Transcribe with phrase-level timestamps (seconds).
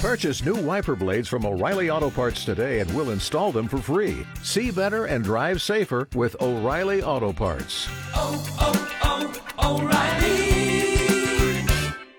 [0.00, 4.24] Purchase new wiper blades from O'Reilly Auto Parts today and we'll install them for free.
[4.44, 7.88] See better and drive safer with O'Reilly Auto Parts.
[8.14, 11.66] Oh, oh, oh, O'Reilly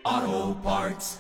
[0.04, 1.20] Auto Parts.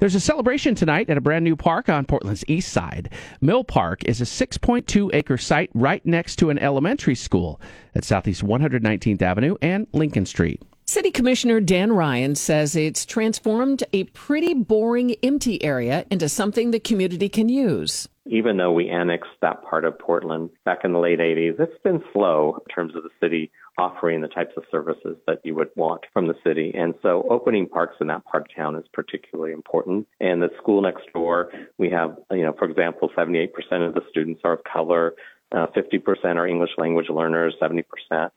[0.00, 3.10] There's a celebration tonight at a brand new park on Portland's east side.
[3.40, 7.58] Mill Park is a 6.2 acre site right next to an elementary school
[7.94, 10.60] at Southeast 119th Avenue and Lincoln Street.
[10.84, 16.80] City Commissioner Dan Ryan says it's transformed a pretty boring, empty area into something the
[16.80, 18.08] community can use.
[18.26, 22.02] Even though we annexed that part of Portland back in the late 80s, it's been
[22.12, 26.02] slow in terms of the city offering the types of services that you would want
[26.12, 26.72] from the city.
[26.76, 30.06] And so opening parks in that part of town is particularly important.
[30.20, 33.48] And the school next door, we have, you know, for example, 78%
[33.86, 35.14] of the students are of color.
[35.52, 37.84] Uh, 50% are English language learners, 70%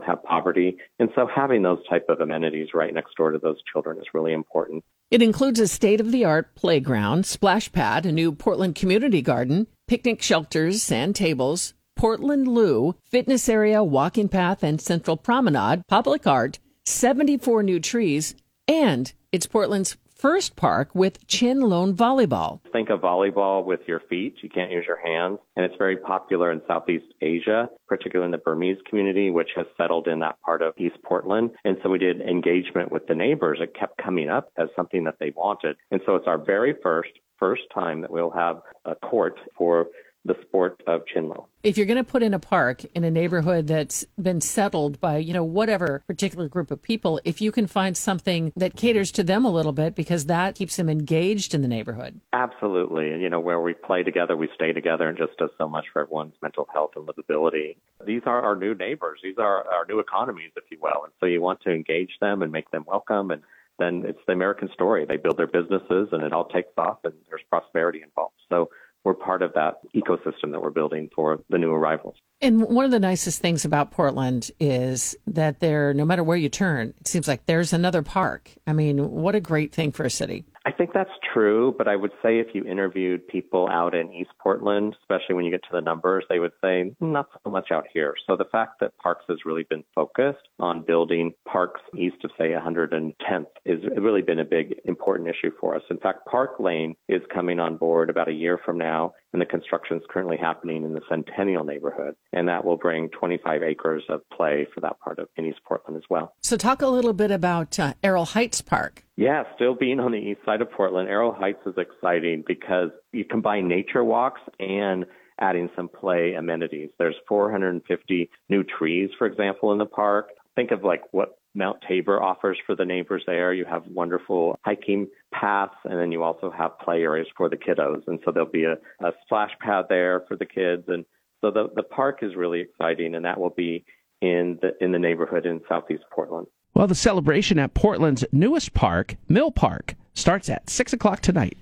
[0.06, 0.78] have poverty.
[1.00, 4.34] And so having those type of amenities right next door to those children is really
[4.34, 4.84] important.
[5.12, 9.68] It includes a state of the art playground, splash pad, a new Portland community garden,
[9.88, 16.60] picnic shelters, sand tables, Portland Loo, fitness area, walking path, and central promenade, public art,
[16.86, 18.36] 74 new trees,
[18.68, 22.62] and it's Portland's first park with Chinlone Volleyball.
[22.72, 24.36] Think of volleyball with your feet.
[24.42, 25.40] You can't use your hands.
[25.56, 30.08] And it's very popular in Southeast Asia, particularly in the Burmese community, which has settled
[30.08, 31.52] in that part of East Portland.
[31.64, 33.60] And so we did engagement with the neighbors.
[33.62, 35.76] It kept coming up as something that they wanted.
[35.92, 39.88] And so it's our very first first time that we'll have a court for
[40.26, 41.46] the sport of chinlone.
[41.64, 45.18] If you're going to put in a park in a neighborhood that's been settled by,
[45.18, 49.24] you know, whatever particular group of people, if you can find something that caters to
[49.24, 52.20] them a little bit because that keeps them engaged in the neighborhood.
[52.34, 53.12] Absolutely.
[53.12, 55.86] And, you know, where we play together, we stay together and just does so much
[55.94, 57.78] for everyone's mental health and livability.
[58.06, 59.20] These are our new neighbors.
[59.24, 61.04] These are our new economies, if you will.
[61.04, 63.42] And so you want to engage them and make them welcome and
[63.78, 65.06] then it's the American story.
[65.06, 68.36] They build their businesses and it all takes off and there's prosperity involved.
[68.50, 68.70] So
[69.06, 72.16] we're part of that ecosystem that we're building for the new arrivals.
[72.42, 76.50] And one of the nicest things about Portland is that there, no matter where you
[76.50, 78.52] turn, it seems like there's another park.
[78.68, 80.44] I mean, what a great thing for a city.
[80.76, 84.32] I think that's true, but I would say if you interviewed people out in East
[84.44, 87.86] Portland, especially when you get to the numbers, they would say not so much out
[87.94, 88.14] here.
[88.28, 92.50] So the fact that Parks has really been focused on building parks east of, say,
[92.50, 95.82] 110th is really been a big important issue for us.
[95.90, 99.46] In fact, Park Lane is coming on board about a year from now, and the
[99.46, 104.30] construction is currently happening in the Centennial neighborhood, and that will bring 25 acres of
[104.30, 106.34] play for that part of in East Portland as well.
[106.42, 109.05] So talk a little bit about uh, Errol Heights Park.
[109.18, 113.24] Yeah, still being on the east side of Portland, Errol Heights is exciting because you
[113.24, 115.06] combine nature walks and
[115.40, 116.90] adding some play amenities.
[116.98, 120.30] There's 450 new trees, for example, in the park.
[120.56, 123.54] Think of like what Mount Tabor offers for the neighbors there.
[123.54, 128.04] You have wonderful hiking paths, and then you also have play areas for the kiddos.
[128.08, 128.74] And so there'll be a,
[129.06, 130.84] a splash pad there for the kids.
[130.88, 131.06] And
[131.40, 133.86] so the, the park is really exciting, and that will be
[134.26, 136.48] in the in the neighborhood in Southeast Portland.
[136.74, 141.58] Well, the celebration at Portland's newest park, Mill Park, starts at 6 o'clock tonight.